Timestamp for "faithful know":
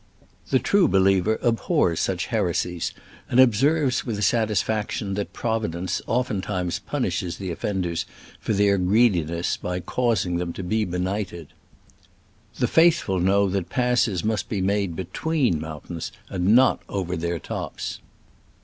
12.67-13.47